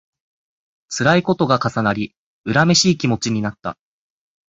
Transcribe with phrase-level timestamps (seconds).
[0.89, 2.15] つらいことが重なり、
[2.51, 3.77] 恨めしい気持ちになった